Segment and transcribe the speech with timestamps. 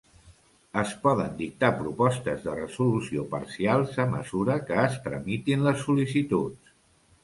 [0.83, 6.79] Es poden dictar propostes de resolució parcials a mesura que es tramitin les sol·licituds.